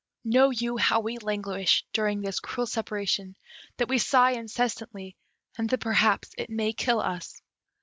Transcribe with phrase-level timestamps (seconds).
[0.33, 3.37] _"Know you how we languish during this cruel separation;
[3.77, 5.15] that we sigh incessantly,
[5.59, 7.39] and that perhaps it may kill us.